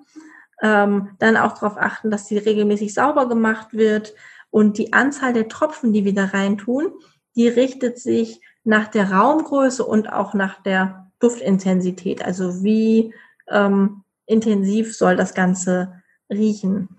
Ähm, 0.61 1.09
dann 1.19 1.37
auch 1.37 1.53
darauf 1.53 1.77
achten, 1.77 2.09
dass 2.09 2.25
die 2.25 2.37
regelmäßig 2.37 2.93
sauber 2.93 3.29
gemacht 3.29 3.73
wird 3.73 4.15
und 4.49 4.77
die 4.77 4.91
Anzahl 4.91 5.33
der 5.33 5.47
Tropfen, 5.47 5.93
die 5.93 6.03
wir 6.03 6.15
da 6.15 6.25
reintun, 6.25 6.91
die 7.35 7.47
richtet 7.47 7.99
sich 7.99 8.41
nach 8.63 8.87
der 8.87 9.11
Raumgröße 9.11 9.85
und 9.85 10.11
auch 10.11 10.33
nach 10.33 10.61
der 10.63 11.11
Duftintensität. 11.19 12.25
Also 12.25 12.63
wie 12.63 13.13
ähm, 13.49 14.03
intensiv 14.25 14.95
soll 14.95 15.15
das 15.15 15.33
Ganze 15.33 15.93
riechen. 16.29 16.89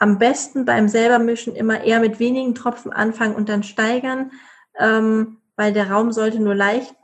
Am 0.00 0.18
besten 0.18 0.64
beim 0.64 0.88
selbermischen 0.88 1.54
immer 1.54 1.84
eher 1.84 2.00
mit 2.00 2.18
wenigen 2.18 2.54
Tropfen 2.56 2.92
anfangen 2.92 3.36
und 3.36 3.48
dann 3.48 3.62
steigern, 3.62 4.32
ähm, 4.78 5.36
weil 5.56 5.72
der 5.72 5.90
Raum 5.90 6.10
sollte 6.10 6.40
nur 6.40 6.54
leicht 6.54 6.94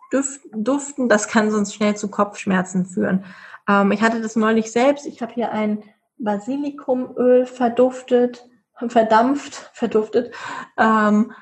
duften. 0.55 1.09
Das 1.09 1.29
kann 1.29 1.51
sonst 1.51 1.75
schnell 1.75 1.97
zu 1.97 2.09
Kopfschmerzen 2.09 2.87
führen. 2.87 3.25
Ähm, 3.69 3.93
ich 3.93 4.03
hatte 4.03 4.21
das 4.21 4.35
neulich 4.35 4.73
selbst. 4.73 5.07
Ich 5.07 5.23
habe 5.23 5.33
hier 5.33 5.53
ein 5.53 5.83
Basilikumöl 6.19 7.47
verduftet, 7.47 8.49
verdampft, 8.89 9.71
verduftet. 9.75 10.35
Ähm, 10.79 11.33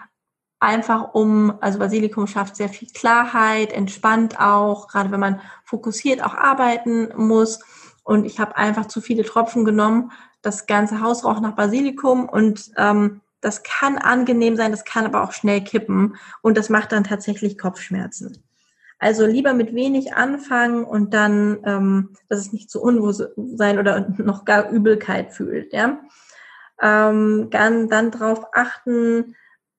einfach 0.60 1.14
um, 1.14 1.56
also 1.60 1.78
Basilikum 1.78 2.26
schafft 2.26 2.56
sehr 2.56 2.68
viel 2.68 2.88
Klarheit, 2.88 3.72
entspannt 3.72 4.40
auch, 4.40 4.88
gerade 4.88 5.10
wenn 5.10 5.20
man 5.20 5.40
fokussiert 5.64 6.24
auch 6.24 6.34
arbeiten 6.34 7.10
muss. 7.16 7.60
Und 8.04 8.24
ich 8.24 8.38
habe 8.38 8.56
einfach 8.56 8.86
zu 8.86 9.00
viele 9.00 9.24
Tropfen 9.24 9.64
genommen. 9.64 10.12
Das 10.42 10.66
ganze 10.66 11.00
Haus 11.00 11.24
raucht 11.24 11.42
nach 11.42 11.56
Basilikum 11.56 12.28
und 12.28 12.70
ähm, 12.76 13.22
das 13.40 13.62
kann 13.62 13.98
angenehm 13.98 14.56
sein, 14.56 14.70
das 14.70 14.84
kann 14.84 15.04
aber 15.04 15.22
auch 15.22 15.32
schnell 15.32 15.62
kippen 15.62 16.16
und 16.40 16.56
das 16.56 16.70
macht 16.70 16.92
dann 16.92 17.04
tatsächlich 17.04 17.58
Kopfschmerzen. 17.58 18.42
Also 18.98 19.26
lieber 19.26 19.52
mit 19.52 19.74
wenig 19.74 20.14
anfangen 20.14 20.84
und 20.84 21.12
dann, 21.12 21.58
ähm, 21.64 22.10
dass 22.28 22.40
es 22.40 22.52
nicht 22.52 22.70
zu 22.70 22.80
unwohl 22.80 23.12
sein 23.56 23.78
oder 23.78 24.08
noch 24.18 24.44
gar 24.44 24.70
Übelkeit 24.70 25.32
fühlt. 25.32 25.72
Ja? 25.72 26.00
Ähm, 26.80 27.48
dann, 27.50 27.88
dann 27.88 28.10
darauf 28.10 28.46
achten, 28.54 29.34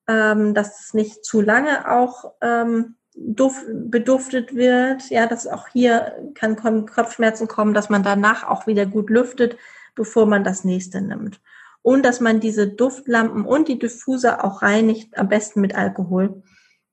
ähm, 0.06 0.54
dass 0.54 0.80
es 0.80 0.94
nicht 0.94 1.24
zu 1.24 1.40
lange 1.40 1.90
auch 1.90 2.34
ähm, 2.40 2.95
beduftet 3.16 4.54
wird. 4.54 5.08
Ja, 5.10 5.26
dass 5.26 5.46
auch 5.46 5.68
hier 5.68 6.12
kann 6.34 6.56
Kopfschmerzen 6.56 7.48
kommen, 7.48 7.74
dass 7.74 7.88
man 7.88 8.02
danach 8.02 8.44
auch 8.44 8.66
wieder 8.66 8.86
gut 8.86 9.10
lüftet, 9.10 9.56
bevor 9.94 10.26
man 10.26 10.44
das 10.44 10.64
nächste 10.64 11.00
nimmt. 11.00 11.40
Und 11.82 12.04
dass 12.04 12.20
man 12.20 12.40
diese 12.40 12.68
Duftlampen 12.68 13.44
und 13.44 13.68
die 13.68 13.78
Diffuser 13.78 14.44
auch 14.44 14.62
reinigt, 14.62 15.16
am 15.16 15.28
besten 15.28 15.60
mit 15.60 15.74
Alkohol 15.74 16.42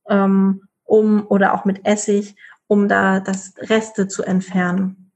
ähm, 0.08 0.62
um 0.84 1.26
oder 1.28 1.54
auch 1.54 1.66
mit 1.66 1.86
Essig, 1.86 2.36
um 2.68 2.88
da 2.88 3.20
das 3.20 3.54
Reste 3.58 4.08
zu 4.08 4.24
entfernen. 4.24 5.12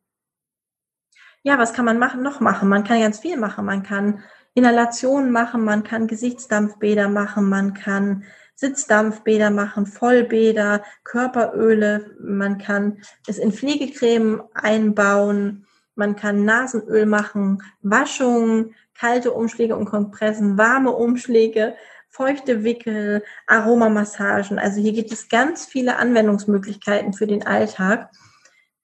Ja, 1.44 1.58
was 1.58 1.74
kann 1.74 1.86
man 1.86 2.00
machen, 2.00 2.24
noch 2.24 2.40
machen? 2.40 2.68
Man 2.68 2.84
kann 2.84 3.00
ganz 3.00 3.20
viel 3.20 3.38
machen. 3.38 3.66
Man 3.66 3.84
kann 3.84 4.24
Inhalationen 4.54 5.32
machen, 5.32 5.64
man 5.64 5.84
kann 5.84 6.08
Gesichtsdampfbäder 6.08 7.10
machen, 7.10 7.48
man 7.48 7.74
kann 7.76 8.24
Sitzdampfbäder 8.58 9.52
machen, 9.52 9.86
Vollbäder, 9.86 10.84
Körperöle, 11.04 12.16
man 12.20 12.58
kann 12.58 12.98
es 13.28 13.38
in 13.38 13.52
Pflegecreme 13.52 14.44
einbauen, 14.56 15.68
man 15.94 16.16
kann 16.16 16.44
Nasenöl 16.44 17.06
machen, 17.06 17.62
Waschungen, 17.84 18.74
kalte 18.98 19.32
Umschläge 19.32 19.76
und 19.76 19.86
Kompressen, 19.86 20.58
warme 20.58 20.92
Umschläge, 20.92 21.76
feuchte 22.10 22.64
Wickel, 22.64 23.24
Aromamassagen. 23.46 24.58
Also 24.58 24.82
hier 24.82 24.94
gibt 24.94 25.12
es 25.12 25.30
ganz 25.30 25.66
viele 25.66 25.98
Anwendungsmöglichkeiten 25.98 27.14
für 27.14 27.28
den 27.28 27.46
Alltag. 27.46 28.10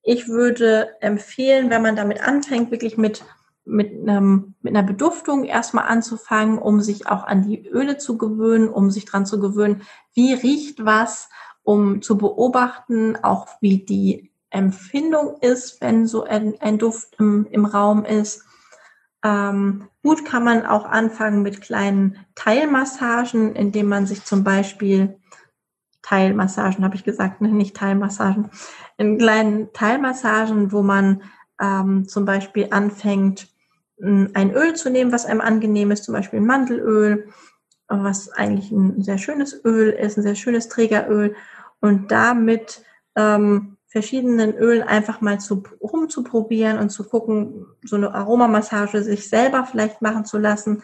Ich 0.03 0.27
würde 0.27 0.89
empfehlen, 1.01 1.71
wenn 1.71 1.81
man 1.81 1.95
damit 1.95 2.21
anfängt, 2.21 2.69
wirklich 2.69 2.97
mit 2.97 3.23
mit, 3.65 4.07
einem, 4.07 4.55
mit 4.61 4.75
einer 4.75 4.85
Beduftung 4.85 5.45
erstmal 5.45 5.85
anzufangen, 5.85 6.57
um 6.57 6.81
sich 6.81 7.07
auch 7.07 7.23
an 7.23 7.43
die 7.43 7.67
Öle 7.67 7.97
zu 7.97 8.17
gewöhnen, 8.17 8.69
um 8.69 8.91
sich 8.91 9.05
dran 9.05 9.25
zu 9.25 9.39
gewöhnen, 9.39 9.83
wie 10.13 10.33
riecht 10.33 10.85
was, 10.85 11.29
um 11.63 12.01
zu 12.01 12.17
beobachten, 12.17 13.17
auch 13.21 13.47
wie 13.61 13.85
die 13.85 14.31
Empfindung 14.49 15.37
ist, 15.41 15.81
wenn 15.81 16.05
so 16.05 16.23
ein, 16.23 16.55
ein 16.59 16.77
Duft 16.77 17.15
im, 17.19 17.47
im 17.49 17.65
Raum 17.65 18.05
ist. 18.05 18.43
Ähm, 19.23 19.87
gut 20.03 20.25
kann 20.25 20.43
man 20.43 20.65
auch 20.65 20.85
anfangen 20.85 21.41
mit 21.41 21.61
kleinen 21.61 22.17
Teilmassagen, 22.35 23.55
indem 23.55 23.87
man 23.87 24.05
sich 24.05 24.25
zum 24.25 24.43
Beispiel 24.43 25.17
Teilmassagen, 26.01 26.83
habe 26.83 26.95
ich 26.95 27.05
gesagt, 27.05 27.39
ne, 27.39 27.47
nicht 27.47 27.77
Teilmassagen, 27.77 28.49
in 28.97 29.17
kleinen 29.17 29.71
Teilmassagen, 29.71 30.73
wo 30.73 30.83
man 30.83 31.23
ähm, 31.59 32.07
zum 32.07 32.25
Beispiel 32.25 32.67
anfängt, 32.71 33.47
ein 34.01 34.53
Öl 34.53 34.75
zu 34.75 34.89
nehmen, 34.89 35.11
was 35.11 35.25
einem 35.25 35.41
angenehm 35.41 35.91
ist, 35.91 36.03
zum 36.03 36.13
Beispiel 36.13 36.41
Mandelöl, 36.41 37.29
was 37.87 38.31
eigentlich 38.31 38.71
ein 38.71 39.01
sehr 39.01 39.17
schönes 39.17 39.63
Öl 39.65 39.89
ist, 39.89 40.17
ein 40.17 40.23
sehr 40.23 40.35
schönes 40.35 40.67
Trägeröl. 40.67 41.35
Und 41.79 42.11
damit 42.11 42.83
ähm, 43.15 43.77
verschiedenen 43.87 44.55
Ölen 44.55 44.81
einfach 44.81 45.21
mal 45.21 45.39
zu, 45.39 45.63
rumzuprobieren 45.79 46.79
und 46.79 46.89
zu 46.89 47.03
gucken, 47.03 47.67
so 47.83 47.95
eine 47.95 48.13
Aromamassage 48.13 49.03
sich 49.03 49.29
selber 49.29 49.67
vielleicht 49.69 50.01
machen 50.01 50.25
zu 50.25 50.39
lassen 50.39 50.81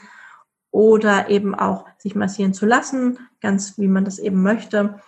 oder 0.71 1.29
eben 1.29 1.55
auch 1.55 1.87
sich 1.97 2.13
massieren 2.13 2.53
zu 2.53 2.67
lassen, 2.67 3.17
ganz 3.41 3.79
wie 3.79 3.87
man 3.87 4.05
das 4.05 4.19
eben 4.19 4.43
möchte, 4.43 4.99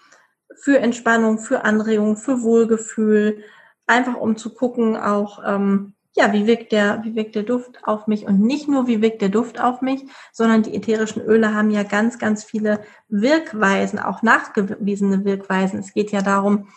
für 0.56 0.80
Entspannung, 0.80 1.38
für 1.38 1.64
Anregung, 1.64 2.18
für 2.18 2.42
Wohlgefühl, 2.42 3.44
einfach 3.86 4.16
um 4.16 4.36
zu 4.36 4.54
gucken 4.54 4.98
auch, 4.98 5.44
ähm, 5.46 5.94
ja, 6.16 6.34
wie 6.34 6.46
wirkt 6.46 6.72
der, 6.72 7.04
wie 7.04 7.16
wirkt 7.16 7.36
der 7.36 7.44
Duft 7.44 7.80
auf 7.84 8.08
mich 8.08 8.26
und 8.26 8.42
nicht 8.42 8.68
nur, 8.68 8.88
wie 8.88 9.02
wirkt 9.02 9.22
der 9.22 9.30
Duft 9.30 9.62
auf 9.62 9.82
mich, 9.82 10.04
sondern 10.34 10.64
die 10.64 10.76
ätherischen 10.76 11.22
Öle 11.22 11.54
haben 11.54 11.72
ja 11.72 11.84
ganz, 11.84 12.20
ganz 12.20 12.44
viele 12.44 12.82
Wirkweisen, 13.08 13.98
auch 14.00 14.22
nachgewiesene 14.22 15.24
Wirkweisen. 15.24 15.80
Es 15.80 15.94
geht 15.94 16.12
ja 16.12 16.22
darum, 16.22 16.68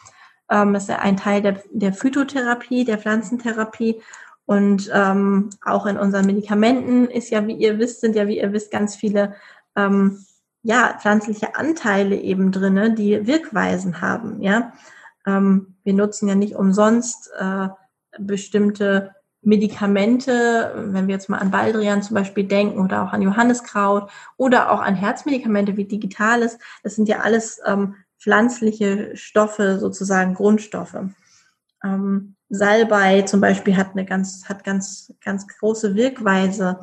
ähm, 0.50 0.74
ist 0.74 0.88
ja 0.88 1.00
ein 1.00 1.16
Teil 1.16 1.42
der, 1.42 1.60
der 1.72 1.92
Phytotherapie, 1.92 2.84
der 2.84 2.98
Pflanzentherapie 2.98 4.00
und 4.46 4.90
ähm, 4.92 5.50
auch 5.64 5.86
in 5.86 5.96
unseren 5.96 6.26
Medikamenten 6.26 7.06
ist 7.06 7.30
ja, 7.30 7.46
wie 7.46 7.54
ihr 7.54 7.78
wisst, 7.78 8.02
sind 8.02 8.14
ja, 8.14 8.28
wie 8.28 8.38
ihr 8.38 8.52
wisst, 8.52 8.70
ganz 8.70 8.94
viele 8.94 9.34
ähm, 9.74 10.24
ja, 10.62 10.96
pflanzliche 11.00 11.56
Anteile 11.56 12.16
eben 12.16 12.52
drinne, 12.52 12.92
die 12.92 13.26
Wirkweisen 13.26 14.00
haben. 14.00 14.42
Ja, 14.42 14.72
ähm, 15.26 15.76
wir 15.82 15.94
nutzen 15.94 16.28
ja 16.28 16.34
nicht 16.34 16.54
umsonst 16.54 17.30
äh, 17.38 17.68
bestimmte 18.18 19.14
Medikamente, 19.44 20.72
wenn 20.76 21.06
wir 21.06 21.14
jetzt 21.14 21.28
mal 21.28 21.38
an 21.38 21.50
Baldrian 21.50 22.02
zum 22.02 22.14
Beispiel 22.14 22.44
denken 22.44 22.80
oder 22.80 23.02
auch 23.02 23.12
an 23.12 23.22
Johanniskraut 23.22 24.10
oder 24.36 24.70
auch 24.70 24.80
an 24.80 24.94
Herzmedikamente 24.94 25.76
wie 25.76 25.84
Digitales, 25.84 26.58
das 26.82 26.96
sind 26.96 27.08
ja 27.08 27.20
alles 27.20 27.60
ähm, 27.66 27.96
pflanzliche 28.18 29.16
Stoffe, 29.16 29.78
sozusagen 29.78 30.34
Grundstoffe. 30.34 30.96
Ähm, 31.84 32.36
Salbei 32.48 33.22
zum 33.22 33.40
Beispiel 33.40 33.76
hat 33.76 33.92
eine 33.92 34.04
ganz, 34.04 34.48
hat 34.48 34.64
ganz, 34.64 35.12
ganz 35.22 35.46
große 35.46 35.94
Wirkweise. 35.94 36.80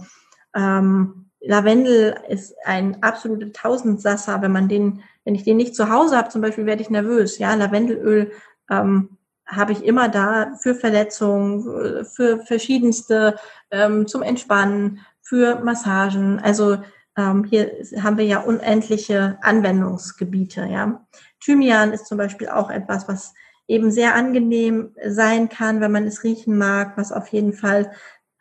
Ähm, 0.55 1.29
Lavendel 1.39 2.15
ist 2.29 2.53
ein 2.65 3.01
absoluter 3.01 3.51
Tausendsasser. 3.51 4.41
Wenn 4.41 4.51
man 4.51 4.67
den, 4.67 5.01
wenn 5.23 5.35
ich 5.35 5.43
den 5.43 5.57
nicht 5.57 5.75
zu 5.75 5.89
Hause 5.89 6.17
habe, 6.17 6.29
zum 6.29 6.41
Beispiel, 6.41 6.65
werde 6.65 6.81
ich 6.81 6.89
nervös. 6.89 7.39
Ja, 7.39 7.55
Lavendelöl 7.55 8.31
ähm, 8.69 9.17
habe 9.51 9.73
ich 9.73 9.83
immer 9.83 10.09
da 10.09 10.55
für 10.59 10.73
Verletzungen, 10.73 12.05
für 12.05 12.39
verschiedenste 12.45 13.35
ähm, 13.69 14.07
zum 14.07 14.21
Entspannen, 14.21 15.01
für 15.21 15.59
Massagen. 15.59 16.39
Also 16.39 16.77
ähm, 17.17 17.43
hier 17.43 17.71
haben 18.01 18.17
wir 18.17 18.25
ja 18.25 18.39
unendliche 18.39 19.37
Anwendungsgebiete. 19.41 20.65
Ja. 20.65 21.05
Thymian 21.39 21.91
ist 21.91 22.07
zum 22.07 22.17
Beispiel 22.17 22.49
auch 22.49 22.69
etwas, 22.69 23.07
was 23.07 23.33
eben 23.67 23.91
sehr 23.91 24.15
angenehm 24.15 24.95
sein 25.05 25.49
kann, 25.49 25.81
wenn 25.81 25.91
man 25.91 26.05
es 26.05 26.23
riechen 26.23 26.57
mag, 26.57 26.97
was 26.97 27.11
auf 27.11 27.27
jeden 27.29 27.53
Fall 27.53 27.91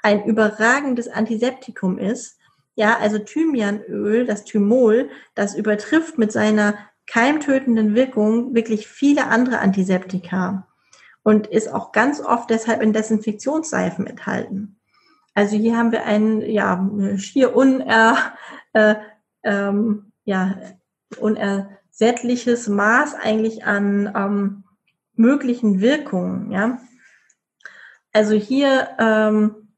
ein 0.02 0.24
überragendes 0.24 1.08
Antiseptikum 1.08 1.98
ist. 1.98 2.38
Ja, 2.74 2.98
also 2.98 3.18
Thymianöl, 3.18 4.26
das 4.26 4.44
Thymol, 4.44 5.10
das 5.34 5.54
übertrifft 5.54 6.18
mit 6.18 6.32
seiner 6.32 6.74
keimtötenden 7.06 7.94
Wirkung 7.94 8.54
wirklich 8.54 8.86
viele 8.86 9.26
andere 9.26 9.58
Antiseptika. 9.58 10.66
Und 11.22 11.46
ist 11.46 11.72
auch 11.72 11.92
ganz 11.92 12.20
oft 12.20 12.50
deshalb 12.50 12.82
in 12.82 12.92
Desinfektionsseifen 12.92 14.06
enthalten. 14.06 14.80
Also 15.34 15.56
hier 15.56 15.76
haben 15.76 15.92
wir 15.92 16.04
ein 16.04 16.42
ja, 16.42 16.90
schier 17.16 17.54
uner, 17.54 18.16
äh, 18.72 18.96
ähm, 19.42 20.12
ja, 20.24 20.56
unersättliches 21.18 22.68
Maß 22.68 23.14
eigentlich 23.14 23.64
an 23.64 24.12
ähm, 24.14 24.64
möglichen 25.14 25.80
Wirkungen. 25.80 26.50
Ja? 26.50 26.80
Also 28.12 28.34
hier 28.34 28.88
ähm, 28.98 29.68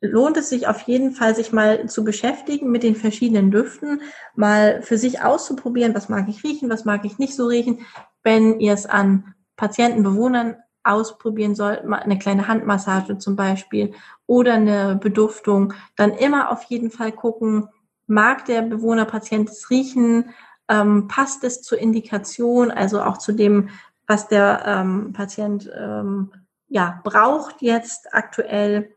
lohnt 0.00 0.36
es 0.36 0.48
sich 0.48 0.66
auf 0.66 0.82
jeden 0.82 1.12
Fall, 1.12 1.34
sich 1.34 1.52
mal 1.52 1.88
zu 1.88 2.04
beschäftigen 2.04 2.70
mit 2.70 2.82
den 2.82 2.96
verschiedenen 2.96 3.50
Düften, 3.50 4.02
mal 4.34 4.82
für 4.82 4.98
sich 4.98 5.22
auszuprobieren, 5.22 5.94
was 5.94 6.08
mag 6.08 6.28
ich 6.28 6.44
riechen, 6.44 6.70
was 6.70 6.84
mag 6.84 7.04
ich 7.04 7.18
nicht 7.18 7.34
so 7.34 7.46
riechen. 7.46 7.86
Wenn 8.22 8.60
ihr 8.60 8.72
es 8.72 8.86
an 8.86 9.34
Patienten, 9.56 10.02
Bewohnern 10.02 10.56
ausprobieren 10.84 11.54
sollt, 11.54 11.84
mal 11.84 11.98
eine 11.98 12.18
kleine 12.18 12.48
Handmassage 12.48 13.18
zum 13.18 13.36
Beispiel 13.36 13.92
oder 14.26 14.54
eine 14.54 14.96
Beduftung, 14.96 15.74
dann 15.96 16.12
immer 16.12 16.50
auf 16.50 16.62
jeden 16.64 16.90
Fall 16.90 17.12
gucken, 17.12 17.68
mag 18.06 18.44
der 18.46 18.62
Bewohner, 18.62 19.04
Patient 19.04 19.48
es 19.48 19.70
riechen, 19.70 20.30
ähm, 20.68 21.08
passt 21.08 21.44
es 21.44 21.62
zur 21.62 21.78
Indikation, 21.78 22.70
also 22.70 23.02
auch 23.02 23.18
zu 23.18 23.32
dem, 23.32 23.70
was 24.06 24.28
der 24.28 24.62
ähm, 24.66 25.12
Patient 25.12 25.70
ähm, 25.76 26.32
ja, 26.68 27.00
braucht 27.04 27.62
jetzt 27.62 28.14
aktuell 28.14 28.94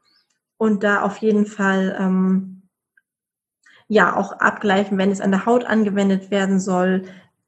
und 0.58 0.84
da 0.84 1.02
auf 1.02 1.18
jeden 1.18 1.46
Fall 1.46 1.96
ähm, 2.00 2.64
ja 3.88 4.16
auch 4.16 4.34
abgleichen, 4.34 4.98
wenn 4.98 5.12
es 5.12 5.22
an 5.22 5.32
der 5.32 5.46
Haut 5.46 5.66
angewendet 5.66 6.32
werden 6.32 6.60
soll. 6.60 7.04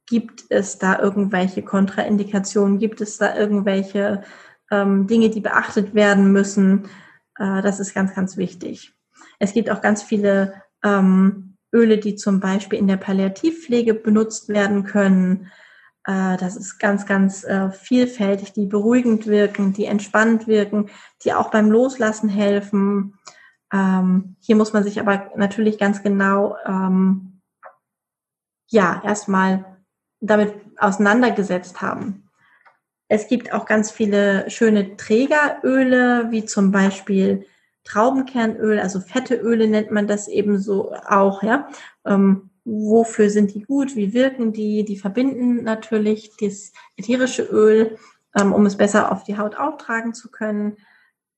Gibt 0.07 0.45
es 0.49 0.77
da 0.77 0.99
irgendwelche 0.99 1.63
Kontraindikationen? 1.63 2.79
Gibt 2.79 3.01
es 3.01 3.17
da 3.17 3.35
irgendwelche 3.35 4.23
ähm, 4.71 5.07
Dinge, 5.07 5.29
die 5.29 5.41
beachtet 5.41 5.95
werden 5.95 6.31
müssen? 6.31 6.89
Äh, 7.37 7.61
das 7.61 7.79
ist 7.79 7.93
ganz, 7.93 8.13
ganz 8.13 8.37
wichtig. 8.37 8.93
Es 9.39 9.53
gibt 9.53 9.69
auch 9.69 9.81
ganz 9.81 10.03
viele 10.03 10.61
ähm, 10.83 11.57
Öle, 11.73 11.97
die 11.97 12.15
zum 12.15 12.39
Beispiel 12.39 12.79
in 12.79 12.87
der 12.87 12.97
Palliativpflege 12.97 13.93
benutzt 13.93 14.49
werden 14.49 14.83
können. 14.83 15.51
Äh, 16.05 16.37
das 16.37 16.55
ist 16.55 16.77
ganz, 16.77 17.05
ganz 17.05 17.43
äh, 17.43 17.71
vielfältig, 17.71 18.53
die 18.53 18.67
beruhigend 18.67 19.27
wirken, 19.27 19.73
die 19.73 19.85
entspannt 19.85 20.47
wirken, 20.47 20.89
die 21.23 21.33
auch 21.33 21.51
beim 21.51 21.69
Loslassen 21.69 22.29
helfen. 22.29 23.17
Ähm, 23.73 24.35
hier 24.39 24.55
muss 24.55 24.73
man 24.73 24.83
sich 24.83 24.99
aber 24.99 25.31
natürlich 25.35 25.77
ganz 25.77 26.03
genau, 26.03 26.55
ähm, 26.65 27.41
ja, 28.67 29.01
erstmal 29.03 29.74
damit 30.27 30.53
auseinandergesetzt 30.77 31.81
haben. 31.81 32.29
Es 33.07 33.27
gibt 33.27 33.53
auch 33.53 33.65
ganz 33.65 33.91
viele 33.91 34.49
schöne 34.49 34.97
Trägeröle, 34.97 36.27
wie 36.31 36.45
zum 36.45 36.71
Beispiel 36.71 37.45
Traubenkernöl, 37.83 38.79
also 38.79 38.99
fette 38.99 39.35
Öle 39.35 39.67
nennt 39.67 39.91
man 39.91 40.07
das 40.07 40.27
eben 40.27 40.57
so 40.57 40.93
auch, 40.93 41.43
ja. 41.43 41.69
Ähm, 42.03 42.49
wofür 42.65 43.29
sind 43.29 43.53
die 43.53 43.61
gut, 43.61 43.95
wie 43.95 44.13
wirken 44.13 44.51
die, 44.51 44.83
die 44.85 44.97
verbinden 44.97 45.63
natürlich 45.63 46.31
das 46.39 46.73
ätherische 46.97 47.43
Öl, 47.43 47.97
ähm, 48.35 48.53
um 48.53 48.65
es 48.65 48.75
besser 48.75 49.11
auf 49.11 49.23
die 49.23 49.37
Haut 49.37 49.55
auftragen 49.55 50.15
zu 50.15 50.31
können. 50.31 50.77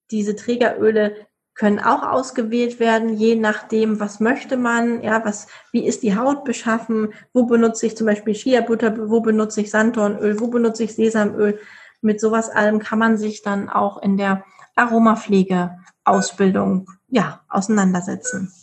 Diese 0.09 0.37
Trägeröle 0.37 1.27
können 1.57 1.79
auch 1.79 2.03
ausgewählt 2.03 2.79
werden, 2.79 3.15
je 3.15 3.35
nachdem, 3.35 3.99
was 3.99 4.19
möchte 4.19 4.57
man, 4.57 5.01
ja, 5.01 5.25
was, 5.25 5.47
wie 5.71 5.87
ist 5.87 6.03
die 6.03 6.15
Haut 6.15 6.45
beschaffen, 6.45 7.13
wo 7.33 7.47
benutze 7.47 7.87
ich 7.87 7.97
zum 7.97 8.05
Beispiel 8.05 8.35
Shea-Butter, 8.35 9.09
wo 9.09 9.21
benutze 9.21 9.61
ich 9.61 9.71
Sanddornöl, 9.71 10.39
wo 10.39 10.45
benutze 10.47 10.83
ich 10.83 10.93
Sesamöl. 10.93 11.59
Mit 12.01 12.21
sowas 12.21 12.49
allem 12.49 12.77
kann 12.77 12.99
man 12.99 13.17
sich 13.17 13.41
dann 13.41 13.69
auch 13.69 14.03
in 14.03 14.17
der 14.17 14.45
Aromapflege-Ausbildung, 14.75 16.91
ja, 17.07 17.41
auseinandersetzen. 17.49 18.53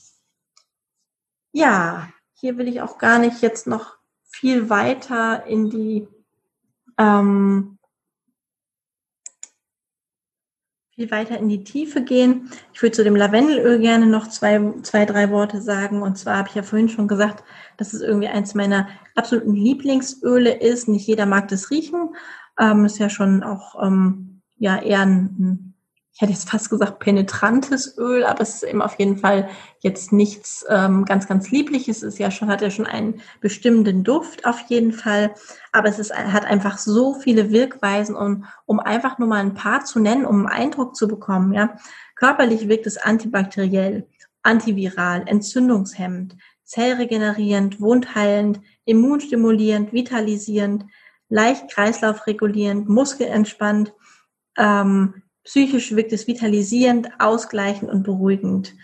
Ja, 1.50 2.10
hier 2.32 2.56
will 2.58 2.68
ich 2.68 2.80
auch 2.80 2.98
gar 2.98 3.18
nicht 3.18 3.42
jetzt 3.42 3.66
noch 3.66 3.96
viel 4.22 4.70
weiter 4.70 5.44
in 5.46 5.68
die 5.68 6.06
ähm, 6.96 7.73
viel 10.94 11.10
weiter 11.10 11.38
in 11.38 11.48
die 11.48 11.64
Tiefe 11.64 12.02
gehen. 12.02 12.50
Ich 12.72 12.80
würde 12.80 12.94
zu 12.94 13.02
dem 13.02 13.16
Lavendelöl 13.16 13.80
gerne 13.80 14.06
noch 14.06 14.28
zwei, 14.28 14.60
zwei, 14.82 15.04
drei 15.04 15.30
Worte 15.30 15.60
sagen. 15.60 16.02
Und 16.02 16.16
zwar 16.16 16.36
habe 16.38 16.48
ich 16.48 16.54
ja 16.54 16.62
vorhin 16.62 16.88
schon 16.88 17.08
gesagt, 17.08 17.42
dass 17.76 17.94
es 17.94 18.00
irgendwie 18.00 18.28
eins 18.28 18.54
meiner 18.54 18.88
absoluten 19.16 19.54
Lieblingsöle 19.54 20.52
ist. 20.52 20.86
Nicht 20.86 21.08
jeder 21.08 21.26
mag 21.26 21.48
das 21.48 21.70
riechen. 21.70 22.14
Ähm, 22.60 22.84
ist 22.84 22.98
ja 22.98 23.10
schon 23.10 23.42
auch 23.42 23.82
ähm, 23.84 24.40
ja 24.56 24.80
eher 24.80 25.00
ein, 25.00 25.73
ich 26.14 26.20
hätte 26.20 26.32
jetzt 26.32 26.48
fast 26.48 26.70
gesagt 26.70 27.00
penetrantes 27.00 27.98
Öl, 27.98 28.24
aber 28.24 28.42
es 28.42 28.54
ist 28.54 28.62
eben 28.62 28.82
auf 28.82 29.00
jeden 29.00 29.16
Fall 29.16 29.48
jetzt 29.80 30.12
nichts 30.12 30.64
ähm, 30.68 31.04
ganz, 31.04 31.26
ganz 31.26 31.50
liebliches. 31.50 32.04
Es 32.04 32.14
ist 32.14 32.18
ja 32.20 32.30
schon, 32.30 32.48
hat 32.48 32.62
ja 32.62 32.70
schon 32.70 32.86
einen 32.86 33.20
bestimmten 33.40 34.04
Duft 34.04 34.46
auf 34.46 34.60
jeden 34.68 34.92
Fall. 34.92 35.34
Aber 35.72 35.88
es 35.88 35.98
ist, 35.98 36.14
hat 36.14 36.44
einfach 36.44 36.78
so 36.78 37.14
viele 37.14 37.50
Wirkweisen, 37.50 38.14
um, 38.14 38.44
um 38.64 38.78
einfach 38.78 39.18
nur 39.18 39.26
mal 39.26 39.40
ein 39.40 39.54
paar 39.54 39.84
zu 39.84 39.98
nennen, 39.98 40.24
um 40.24 40.46
einen 40.46 40.66
Eindruck 40.66 40.94
zu 40.94 41.08
bekommen, 41.08 41.52
ja. 41.52 41.76
Körperlich 42.14 42.68
wirkt 42.68 42.86
es 42.86 42.96
antibakteriell, 42.96 44.06
antiviral, 44.44 45.24
entzündungshemmend, 45.26 46.36
zellregenerierend, 46.62 47.80
wundheilend, 47.80 48.60
immunstimulierend, 48.84 49.92
vitalisierend, 49.92 50.86
leicht 51.28 51.68
kreislaufregulierend, 51.72 52.88
muskelentspannt, 52.88 53.92
ähm, 54.56 55.23
Psychisch 55.44 55.94
wirkt 55.94 56.12
es 56.12 56.26
vitalisierend, 56.26 57.08
ausgleichend 57.18 57.90
und 57.90 58.02
beruhigend. 58.02 58.74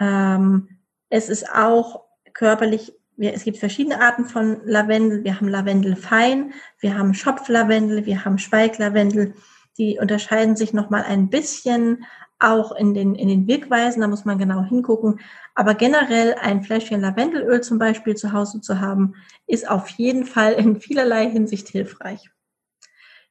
Ähm, 0.00 0.68
es 1.08 1.28
ist 1.28 1.50
auch 1.52 2.04
körperlich, 2.32 2.92
es 3.18 3.44
gibt 3.44 3.58
verschiedene 3.58 4.00
Arten 4.00 4.26
von 4.26 4.60
Lavendel. 4.64 5.24
Wir 5.24 5.36
haben 5.36 5.48
Lavendel 5.48 5.96
fein, 5.96 6.52
wir 6.80 6.96
haben 6.96 7.14
Schopflavendel, 7.14 8.06
wir 8.06 8.24
haben 8.24 8.38
Speiklavendel. 8.38 9.34
Die 9.78 9.98
unterscheiden 10.00 10.56
sich 10.56 10.72
nochmal 10.72 11.02
ein 11.02 11.28
bisschen 11.28 12.04
auch 12.38 12.72
in 12.72 12.94
den, 12.94 13.14
in 13.14 13.28
den 13.28 13.46
Wirkweisen, 13.46 14.02
da 14.02 14.08
muss 14.08 14.24
man 14.24 14.38
genau 14.38 14.62
hingucken. 14.62 15.20
Aber 15.54 15.74
generell 15.74 16.34
ein 16.34 16.62
Fläschchen 16.62 17.00
Lavendelöl 17.00 17.62
zum 17.62 17.78
Beispiel 17.78 18.14
zu 18.14 18.32
Hause 18.32 18.60
zu 18.60 18.80
haben, 18.80 19.14
ist 19.46 19.68
auf 19.68 19.88
jeden 19.90 20.24
Fall 20.24 20.52
in 20.52 20.80
vielerlei 20.80 21.30
Hinsicht 21.30 21.68
hilfreich. 21.68 22.30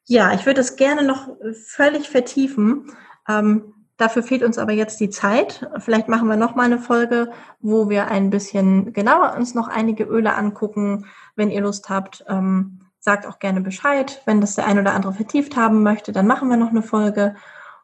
Ja, 0.07 0.33
ich 0.33 0.45
würde 0.45 0.61
es 0.61 0.75
gerne 0.75 1.03
noch 1.03 1.29
völlig 1.65 2.09
vertiefen. 2.09 2.91
Ähm, 3.27 3.73
dafür 3.97 4.21
fehlt 4.23 4.43
uns 4.43 4.57
aber 4.57 4.71
jetzt 4.71 4.99
die 4.99 5.09
Zeit. 5.09 5.67
Vielleicht 5.79 6.07
machen 6.07 6.27
wir 6.27 6.35
noch 6.35 6.55
mal 6.55 6.63
eine 6.63 6.79
Folge, 6.79 7.31
wo 7.59 7.89
wir 7.89 8.07
ein 8.07 8.29
bisschen 8.29 8.93
genauer 8.93 9.35
uns 9.35 9.55
noch 9.55 9.67
einige 9.67 10.03
Öle 10.03 10.35
angucken. 10.35 11.05
Wenn 11.35 11.49
ihr 11.49 11.61
Lust 11.61 11.89
habt, 11.89 12.23
ähm, 12.27 12.81
sagt 12.99 13.25
auch 13.25 13.39
gerne 13.39 13.61
Bescheid. 13.61 14.21
Wenn 14.25 14.41
das 14.41 14.55
der 14.55 14.67
ein 14.67 14.79
oder 14.79 14.93
andere 14.93 15.13
vertieft 15.13 15.55
haben 15.55 15.81
möchte, 15.81 16.11
dann 16.11 16.27
machen 16.27 16.49
wir 16.49 16.57
noch 16.57 16.69
eine 16.69 16.83
Folge. 16.83 17.35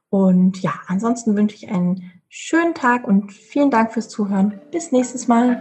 Und 0.10 0.62
ja, 0.62 0.74
ansonsten 0.88 1.36
wünsche 1.36 1.56
ich 1.56 1.70
einen 1.70 2.12
schönen 2.30 2.76
Tag 2.76 3.08
und 3.08 3.32
vielen 3.32 3.72
Dank 3.72 3.94
fürs 3.94 4.10
Zuhören. 4.10 4.60
Bis 4.72 4.92
nächstes 4.92 5.28
Mal. 5.28 5.58